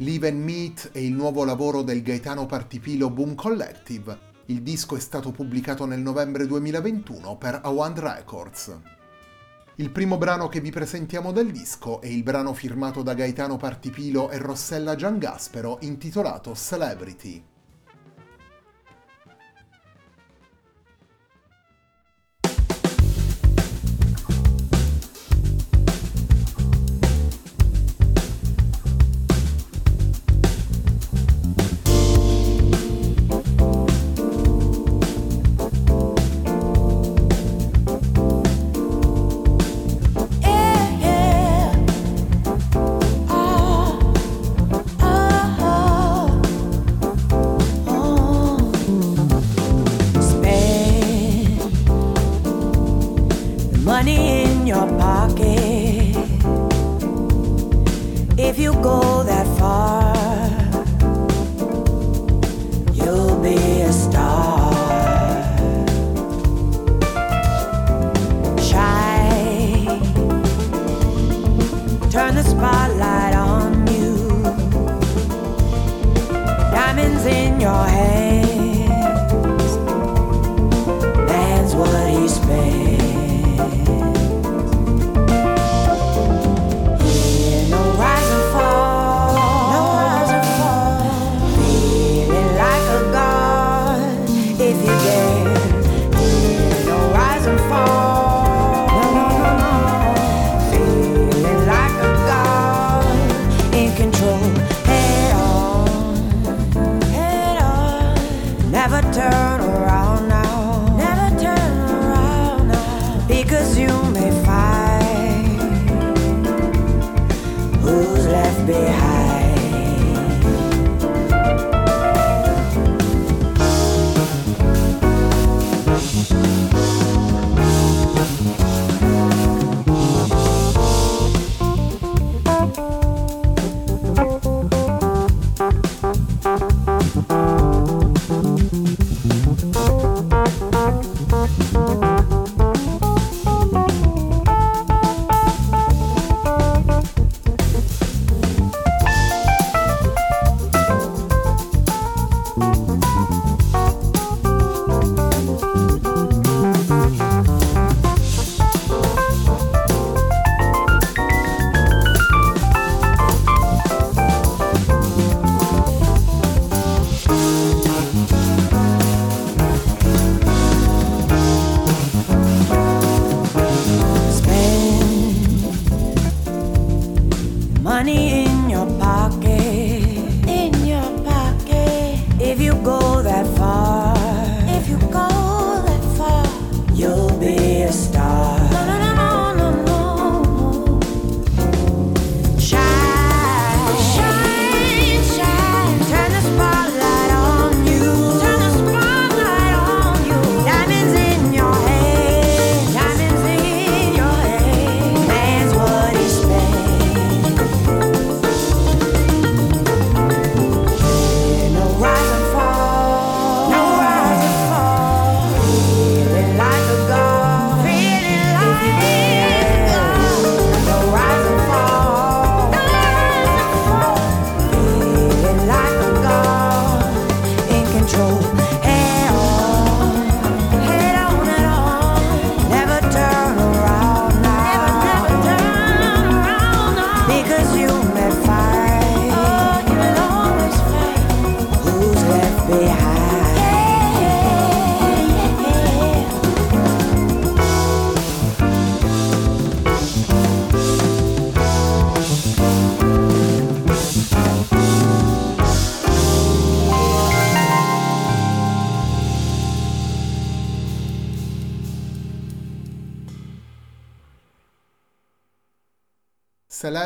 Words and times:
Live 0.00 0.28
and 0.28 0.40
Meet 0.40 0.90
è 0.92 0.98
il 0.98 1.12
nuovo 1.12 1.42
lavoro 1.42 1.82
del 1.82 2.02
Gaetano 2.02 2.46
Partipilo 2.46 3.10
Boom 3.10 3.34
Collective. 3.34 4.16
Il 4.46 4.62
disco 4.62 4.94
è 4.94 5.00
stato 5.00 5.32
pubblicato 5.32 5.86
nel 5.86 5.98
novembre 5.98 6.46
2021 6.46 7.36
per 7.36 7.58
Awand 7.64 7.98
Records. 7.98 8.78
Il 9.74 9.90
primo 9.90 10.16
brano 10.16 10.46
che 10.46 10.60
vi 10.60 10.70
presentiamo 10.70 11.32
del 11.32 11.50
disco 11.50 12.00
è 12.00 12.06
il 12.06 12.22
brano 12.22 12.54
firmato 12.54 13.02
da 13.02 13.14
Gaetano 13.14 13.56
Partipilo 13.56 14.30
e 14.30 14.38
Rossella 14.38 14.94
Giangaspero 14.94 15.78
intitolato 15.80 16.54
Celebrity. 16.54 17.44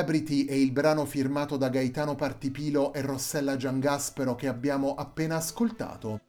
Celebrity 0.02 0.46
è 0.46 0.54
il 0.54 0.72
brano 0.72 1.04
firmato 1.04 1.56
da 1.56 1.68
Gaetano 1.68 2.16
Partipilo 2.16 2.92
e 2.92 3.02
Rossella 3.02 3.54
Giangaspero 3.54 4.34
che 4.34 4.48
abbiamo 4.48 4.96
appena 4.96 5.36
ascoltato. 5.36 6.22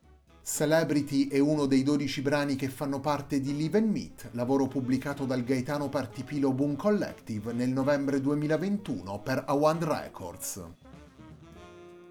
Celebrity 0.44 1.28
è 1.28 1.40
uno 1.40 1.66
dei 1.66 1.82
12 1.82 2.22
brani 2.22 2.56
che 2.56 2.70
fanno 2.70 3.00
parte 3.00 3.40
di 3.40 3.58
Live 3.58 3.80
and 3.80 3.90
Meet, 3.90 4.30
lavoro 4.34 4.68
pubblicato 4.68 5.26
dal 5.26 5.44
Gaetano 5.44 5.90
Partipilo 5.90 6.54
Boom 6.54 6.76
Collective 6.76 7.52
nel 7.52 7.70
novembre 7.70 8.22
2021 8.22 9.20
per 9.22 9.44
A1 9.48 9.80
Records. 9.80 10.64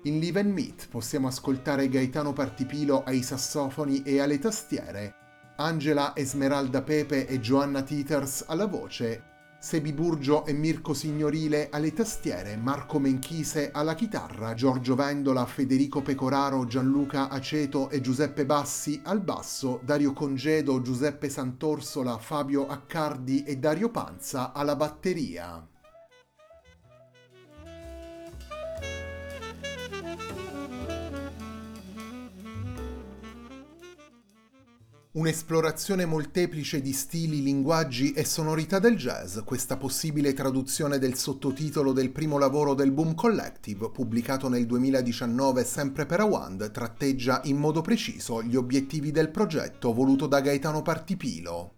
In 0.03 0.19
Live 0.19 0.41
and 0.41 0.53
Meet 0.53 0.89
possiamo 0.89 1.29
ascoltare 1.29 1.89
Gaetano 1.89 2.33
Partipilo 2.33 3.05
ai 3.05 3.23
sassofoni 3.23 4.03
e 4.03 4.19
alle 4.19 4.41
tastiere, 4.41 5.15
Angela 5.59 6.11
Esmeralda 6.17 6.83
Pepe 6.83 7.29
e 7.29 7.39
Joanna 7.39 7.83
Titers 7.83 8.47
alla 8.49 8.67
voce 8.67 9.31
Sebi 9.63 9.93
Burgio 9.93 10.45
e 10.45 10.53
Mirko 10.53 10.93
Signorile 10.93 11.69
alle 11.71 11.95
tastiere, 11.95 12.57
Marco 12.57 12.99
Menchise 12.99 13.71
alla 13.71 13.95
chitarra, 13.95 14.55
Giorgio 14.55 14.97
Vendola, 14.97 15.47
Federico 15.47 16.03
Pecoraro, 16.03 16.67
Gianluca 16.67 17.29
Aceto 17.29 17.89
e 17.89 18.01
Giuseppe 18.01 18.45
Bassi 18.45 19.01
al 19.05 19.21
basso, 19.21 19.79
Dario 19.85 20.15
Congedo, 20.15 20.83
Giuseppe 20.83 21.29
Santorsola, 21.29 22.19
Fabio 22.19 22.67
Accardi 22.67 23.45
e 23.45 23.57
Dario 23.59 23.89
Panza 23.91 24.53
alla 24.53 24.75
batteria. 24.75 25.72
Un'esplorazione 35.15 36.07
molteplice 36.07 36.81
di 36.81 36.95
stili, 36.95 37.43
linguaggi 37.43 38.13
e 38.13 38.25
sonorità 38.25 38.79
del 38.79 38.97
jazz, 38.97 39.41
questa 39.45 39.77
possibile 39.77 40.33
traduzione 40.33 40.97
del 40.97 41.17
sottotitolo 41.17 41.93
del 41.93 42.11
primo 42.11 42.39
lavoro 42.39 42.73
del 42.73 42.93
Boom 42.93 43.15
Collective, 43.15 43.91
pubblicato 43.91 44.49
nel 44.49 44.65
2019 44.65 45.65
sempre 45.65 46.07
per 46.07 46.21
Awand, 46.21 46.71
tratteggia 46.71 47.43
in 47.45 47.59
modo 47.59 47.83
preciso 47.83 48.43
gli 48.43 48.57
obiettivi 48.57 49.11
del 49.11 49.29
progetto 49.29 49.93
voluto 49.93 50.27
da 50.27 50.41
Gaetano 50.41 50.81
Partipilo. 50.81 51.75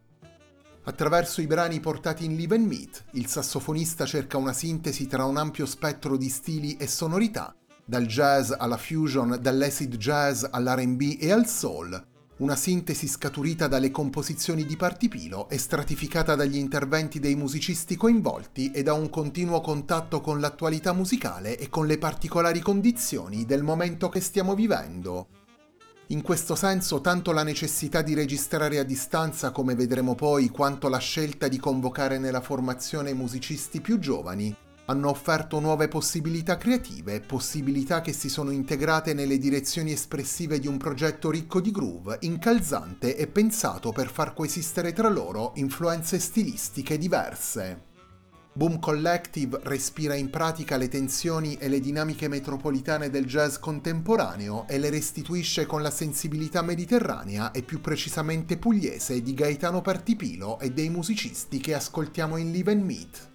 Attraverso 0.84 1.40
i 1.40 1.48
brani 1.48 1.80
portati 1.80 2.24
in 2.24 2.36
Live 2.36 2.54
and 2.54 2.66
Meet, 2.68 3.04
il 3.14 3.26
sassofonista 3.26 4.06
cerca 4.06 4.36
una 4.36 4.52
sintesi 4.52 5.08
tra 5.08 5.24
un 5.24 5.38
ampio 5.38 5.66
spettro 5.66 6.16
di 6.16 6.28
stili 6.28 6.76
e 6.76 6.86
sonorità, 6.86 7.52
dal 7.84 8.06
jazz 8.06 8.52
alla 8.56 8.76
fusion, 8.76 9.38
dall'acid 9.40 9.96
jazz 9.96 10.44
all'RB 10.48 11.16
e 11.18 11.32
al 11.32 11.48
soul, 11.48 12.12
una 12.36 12.56
sintesi 12.56 13.06
scaturita 13.06 13.68
dalle 13.68 13.92
composizioni 13.92 14.64
di 14.64 14.76
Partipilo 14.76 15.48
e 15.48 15.56
stratificata 15.56 16.34
dagli 16.34 16.56
interventi 16.56 17.20
dei 17.20 17.36
musicisti 17.36 17.96
coinvolti 17.96 18.72
e 18.72 18.82
da 18.82 18.92
un 18.92 19.08
continuo 19.08 19.60
contatto 19.60 20.20
con 20.20 20.40
l'attualità 20.40 20.92
musicale 20.92 21.56
e 21.56 21.68
con 21.68 21.86
le 21.86 21.98
particolari 21.98 22.60
condizioni 22.60 23.44
del 23.44 23.62
momento 23.62 24.08
che 24.08 24.20
stiamo 24.20 24.54
vivendo. 24.56 25.28
In 26.08 26.22
questo 26.22 26.54
senso, 26.54 27.00
tanto 27.00 27.32
la 27.32 27.44
necessità 27.44 28.02
di 28.02 28.14
registrare 28.14 28.78
a 28.78 28.82
distanza, 28.82 29.52
come 29.52 29.74
vedremo 29.74 30.14
poi, 30.14 30.50
quanto 30.50 30.88
la 30.88 30.98
scelta 30.98 31.48
di 31.48 31.58
convocare 31.58 32.18
nella 32.18 32.42
formazione 32.42 33.14
musicisti 33.14 33.80
più 33.80 33.98
giovani, 33.98 34.54
hanno 34.86 35.08
offerto 35.08 35.60
nuove 35.60 35.88
possibilità 35.88 36.56
creative, 36.56 37.20
possibilità 37.20 38.00
che 38.00 38.12
si 38.12 38.28
sono 38.28 38.50
integrate 38.50 39.14
nelle 39.14 39.38
direzioni 39.38 39.92
espressive 39.92 40.58
di 40.58 40.66
un 40.66 40.76
progetto 40.76 41.30
ricco 41.30 41.60
di 41.60 41.70
groove, 41.70 42.18
incalzante 42.20 43.16
e 43.16 43.26
pensato 43.26 43.92
per 43.92 44.10
far 44.10 44.34
coesistere 44.34 44.92
tra 44.92 45.08
loro 45.08 45.52
influenze 45.56 46.18
stilistiche 46.18 46.98
diverse. 46.98 47.92
Boom 48.56 48.78
Collective 48.78 49.58
respira 49.64 50.14
in 50.14 50.30
pratica 50.30 50.76
le 50.76 50.86
tensioni 50.86 51.56
e 51.56 51.66
le 51.66 51.80
dinamiche 51.80 52.28
metropolitane 52.28 53.10
del 53.10 53.24
jazz 53.24 53.56
contemporaneo 53.56 54.68
e 54.68 54.78
le 54.78 54.90
restituisce 54.90 55.66
con 55.66 55.82
la 55.82 55.90
sensibilità 55.90 56.62
mediterranea 56.62 57.50
e 57.50 57.62
più 57.62 57.80
precisamente 57.80 58.56
pugliese 58.56 59.22
di 59.22 59.34
Gaetano 59.34 59.80
Partipilo 59.80 60.60
e 60.60 60.70
dei 60.70 60.88
musicisti 60.88 61.58
che 61.58 61.74
ascoltiamo 61.74 62.36
in 62.36 62.52
Live 62.52 62.70
and 62.70 62.82
Meet. 62.84 63.32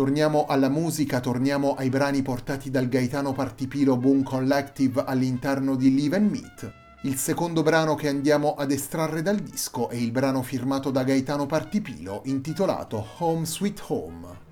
Torniamo 0.00 0.46
alla 0.46 0.70
musica, 0.70 1.20
torniamo 1.20 1.74
ai 1.74 1.90
brani 1.90 2.22
portati 2.22 2.70
dal 2.70 2.88
Gaetano 2.88 3.34
Partipilo 3.34 3.98
Boom 3.98 4.22
Collective 4.22 5.04
all'interno 5.04 5.76
di 5.76 5.94
Live 5.94 6.16
and 6.16 6.30
Meet. 6.30 6.72
Il 7.02 7.16
secondo 7.16 7.62
brano 7.62 7.96
che 7.96 8.08
andiamo 8.08 8.54
ad 8.54 8.70
estrarre 8.70 9.20
dal 9.20 9.36
disco 9.36 9.90
è 9.90 9.96
il 9.96 10.10
brano 10.10 10.40
firmato 10.40 10.90
da 10.90 11.04
Gaetano 11.04 11.44
Partipilo 11.44 12.22
intitolato 12.24 13.08
Home 13.18 13.44
Sweet 13.44 13.84
Home. 13.88 14.49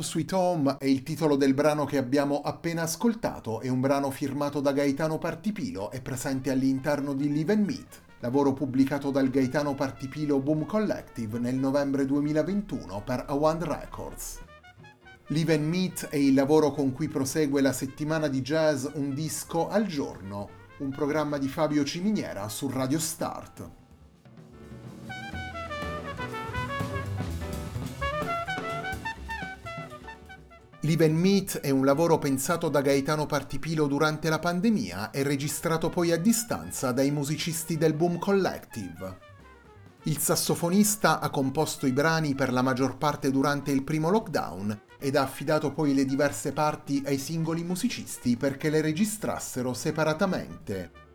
Home 0.00 0.08
Sweet 0.08 0.32
Home 0.32 0.76
è 0.78 0.86
il 0.86 1.02
titolo 1.02 1.36
del 1.36 1.52
brano 1.52 1.84
che 1.84 1.98
abbiamo 1.98 2.40
appena 2.40 2.82
ascoltato, 2.82 3.60
è 3.60 3.68
un 3.68 3.80
brano 3.80 4.10
firmato 4.10 4.60
da 4.60 4.72
Gaetano 4.72 5.18
Partipilo 5.18 5.90
e 5.90 6.00
presente 6.00 6.50
all'interno 6.50 7.12
di 7.12 7.30
Live 7.30 7.52
and 7.52 7.66
Meet, 7.66 8.02
lavoro 8.20 8.54
pubblicato 8.54 9.10
dal 9.10 9.28
Gaetano 9.28 9.74
Partipilo 9.74 10.40
Boom 10.40 10.64
Collective 10.64 11.38
nel 11.38 11.56
novembre 11.56 12.06
2021 12.06 13.02
per 13.04 13.26
A1 13.28 13.62
Records. 13.62 14.38
Live 15.26 15.52
and 15.52 15.64
Meet 15.64 16.08
è 16.08 16.16
il 16.16 16.32
lavoro 16.32 16.70
con 16.70 16.92
cui 16.92 17.08
prosegue 17.08 17.60
la 17.60 17.74
settimana 17.74 18.26
di 18.28 18.40
jazz 18.40 18.86
Un 18.94 19.12
disco 19.12 19.68
al 19.68 19.84
giorno, 19.84 20.48
un 20.78 20.88
programma 20.88 21.36
di 21.36 21.48
Fabio 21.48 21.84
Ciminiera 21.84 22.48
su 22.48 22.70
Radio 22.70 22.98
Start. 22.98 23.79
Live 30.84 31.08
Meet 31.08 31.60
è 31.60 31.68
un 31.68 31.84
lavoro 31.84 32.16
pensato 32.16 32.70
da 32.70 32.80
Gaetano 32.80 33.26
Partipilo 33.26 33.86
durante 33.86 34.30
la 34.30 34.38
pandemia 34.38 35.10
e 35.10 35.22
registrato 35.22 35.90
poi 35.90 36.10
a 36.10 36.16
distanza 36.16 36.90
dai 36.90 37.10
musicisti 37.10 37.76
del 37.76 37.92
Boom 37.92 38.18
Collective. 38.18 39.18
Il 40.04 40.16
sassofonista 40.16 41.20
ha 41.20 41.28
composto 41.28 41.86
i 41.86 41.92
brani 41.92 42.34
per 42.34 42.50
la 42.50 42.62
maggior 42.62 42.96
parte 42.96 43.30
durante 43.30 43.70
il 43.70 43.82
primo 43.82 44.08
lockdown 44.08 44.80
ed 44.98 45.16
ha 45.16 45.22
affidato 45.22 45.70
poi 45.70 45.92
le 45.92 46.06
diverse 46.06 46.52
parti 46.52 47.02
ai 47.04 47.18
singoli 47.18 47.62
musicisti 47.62 48.38
perché 48.38 48.70
le 48.70 48.80
registrassero 48.80 49.74
separatamente. 49.74 51.09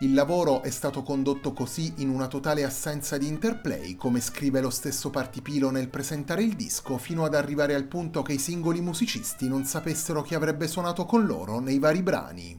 Il 0.00 0.14
lavoro 0.14 0.62
è 0.62 0.70
stato 0.70 1.02
condotto 1.02 1.52
così 1.52 1.94
in 1.96 2.08
una 2.08 2.28
totale 2.28 2.62
assenza 2.62 3.18
di 3.18 3.26
interplay, 3.26 3.96
come 3.96 4.20
scrive 4.20 4.60
lo 4.60 4.70
stesso 4.70 5.10
Partipilo 5.10 5.70
nel 5.70 5.88
presentare 5.88 6.44
il 6.44 6.54
disco, 6.54 6.98
fino 6.98 7.24
ad 7.24 7.34
arrivare 7.34 7.74
al 7.74 7.86
punto 7.86 8.22
che 8.22 8.34
i 8.34 8.38
singoli 8.38 8.80
musicisti 8.80 9.48
non 9.48 9.64
sapessero 9.64 10.22
chi 10.22 10.36
avrebbe 10.36 10.68
suonato 10.68 11.04
con 11.04 11.26
loro 11.26 11.58
nei 11.58 11.80
vari 11.80 12.04
brani. 12.04 12.56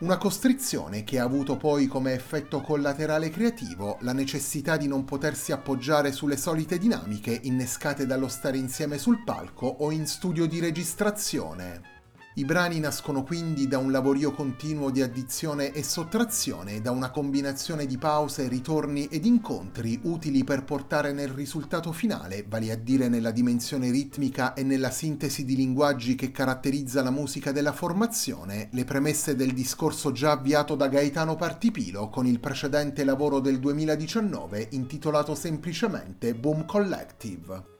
Una 0.00 0.18
costrizione 0.18 1.04
che 1.04 1.18
ha 1.18 1.24
avuto 1.24 1.56
poi 1.56 1.86
come 1.86 2.12
effetto 2.12 2.60
collaterale 2.60 3.30
creativo 3.30 3.96
la 4.00 4.12
necessità 4.12 4.76
di 4.76 4.86
non 4.86 5.06
potersi 5.06 5.52
appoggiare 5.52 6.12
sulle 6.12 6.36
solite 6.36 6.76
dinamiche 6.76 7.40
innescate 7.44 8.04
dallo 8.04 8.28
stare 8.28 8.58
insieme 8.58 8.98
sul 8.98 9.24
palco 9.24 9.66
o 9.66 9.90
in 9.90 10.06
studio 10.06 10.44
di 10.44 10.60
registrazione. 10.60 11.95
I 12.38 12.44
brani 12.44 12.80
nascono 12.80 13.22
quindi 13.22 13.66
da 13.66 13.78
un 13.78 13.90
lavorio 13.90 14.30
continuo 14.32 14.90
di 14.90 15.00
addizione 15.00 15.72
e 15.72 15.82
sottrazione, 15.82 16.82
da 16.82 16.90
una 16.90 17.10
combinazione 17.10 17.86
di 17.86 17.96
pause, 17.96 18.46
ritorni 18.46 19.06
ed 19.06 19.24
incontri 19.24 19.98
utili 20.02 20.44
per 20.44 20.62
portare 20.62 21.14
nel 21.14 21.30
risultato 21.30 21.92
finale, 21.92 22.44
vale 22.46 22.70
a 22.72 22.76
dire 22.76 23.08
nella 23.08 23.30
dimensione 23.30 23.90
ritmica 23.90 24.52
e 24.52 24.64
nella 24.64 24.90
sintesi 24.90 25.46
di 25.46 25.56
linguaggi 25.56 26.14
che 26.14 26.30
caratterizza 26.30 27.02
la 27.02 27.10
musica 27.10 27.52
della 27.52 27.72
formazione, 27.72 28.68
le 28.70 28.84
premesse 28.84 29.34
del 29.34 29.54
discorso 29.54 30.12
già 30.12 30.32
avviato 30.32 30.74
da 30.74 30.88
Gaetano 30.88 31.36
Partipilo 31.36 32.10
con 32.10 32.26
il 32.26 32.38
precedente 32.38 33.02
lavoro 33.04 33.40
del 33.40 33.58
2019 33.58 34.68
intitolato 34.72 35.34
semplicemente 35.34 36.34
Boom 36.34 36.66
Collective. 36.66 37.75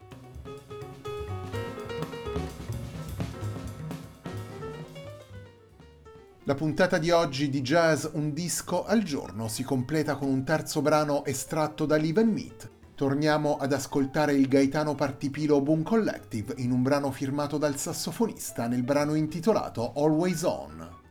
La 6.49 6.55
puntata 6.55 6.99
di 6.99 7.11
oggi 7.11 7.50
di 7.50 7.61
Jazz 7.61 8.07
Un 8.12 8.33
disco 8.33 8.85
al 8.85 9.03
giorno 9.03 9.49
si 9.49 9.65
completa 9.65 10.15
con 10.15 10.29
un 10.29 10.45
terzo 10.45 10.81
brano 10.81 11.25
estratto 11.25 11.87
da 11.87 11.97
Live 11.97 12.21
and 12.21 12.33
Meet. 12.33 12.71
Torniamo 12.95 13.57
ad 13.57 13.73
ascoltare 13.73 14.35
il 14.35 14.47
Gaetano 14.47 14.95
Partipilo 14.95 15.61
Boom 15.61 15.83
Collective 15.83 16.55
in 16.59 16.71
un 16.71 16.83
brano 16.83 17.11
firmato 17.11 17.59
dal 17.59 17.76
sassofonista 17.76 18.69
nel 18.69 18.85
brano 18.85 19.17
intitolato 19.17 19.93
Always 19.97 20.43
On. 20.45 21.05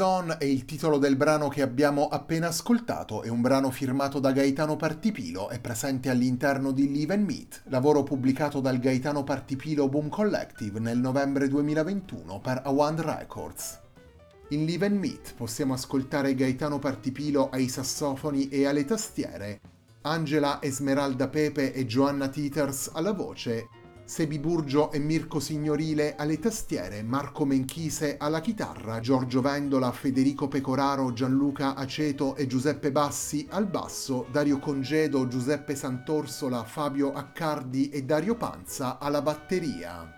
Always 0.00 0.36
è 0.38 0.44
il 0.44 0.64
titolo 0.64 0.98
del 0.98 1.16
brano 1.16 1.48
che 1.48 1.62
abbiamo 1.62 2.08
appena 2.08 2.48
ascoltato, 2.48 3.22
è 3.22 3.28
un 3.28 3.40
brano 3.40 3.70
firmato 3.70 4.20
da 4.20 4.32
Gaetano 4.32 4.76
Partipilo 4.76 5.50
e 5.50 5.58
presente 5.58 6.10
all'interno 6.10 6.70
di 6.70 6.90
Live 6.90 7.14
and 7.14 7.24
Meet, 7.24 7.62
lavoro 7.64 8.02
pubblicato 8.02 8.60
dal 8.60 8.78
Gaetano 8.78 9.24
Partipilo 9.24 9.88
Boom 9.88 10.08
Collective 10.08 10.78
nel 10.78 10.98
novembre 10.98 11.48
2021 11.48 12.38
per 12.40 12.62
Awand 12.64 13.00
Records. 13.00 13.80
In 14.50 14.64
Live 14.64 14.86
and 14.86 14.98
Meet 14.98 15.34
possiamo 15.34 15.74
ascoltare 15.74 16.34
Gaetano 16.34 16.78
Partipilo 16.78 17.48
ai 17.50 17.68
sassofoni 17.68 18.48
e 18.48 18.66
alle 18.66 18.84
tastiere, 18.84 19.60
Angela 20.02 20.58
Esmeralda 20.62 21.28
Pepe 21.28 21.72
e 21.72 21.86
Joanna 21.86 22.28
Teeters 22.28 22.90
alla 22.92 23.12
voce 23.12 23.68
Sebi 24.08 24.38
Burgio 24.38 24.90
e 24.90 24.98
Mirko 24.98 25.38
Signorile 25.38 26.16
alle 26.16 26.38
tastiere, 26.38 27.02
Marco 27.02 27.44
Menchise 27.44 28.16
alla 28.18 28.40
chitarra, 28.40 29.00
Giorgio 29.00 29.42
Vendola, 29.42 29.92
Federico 29.92 30.48
Pecoraro, 30.48 31.12
Gianluca 31.12 31.74
Aceto 31.74 32.34
e 32.34 32.46
Giuseppe 32.46 32.90
Bassi 32.90 33.46
al 33.50 33.66
basso, 33.66 34.26
Dario 34.32 34.60
Congedo, 34.60 35.28
Giuseppe 35.28 35.74
Santorsola, 35.74 36.64
Fabio 36.64 37.12
Accardi 37.12 37.90
e 37.90 38.04
Dario 38.04 38.34
Panza 38.34 38.98
alla 38.98 39.20
batteria. 39.20 40.17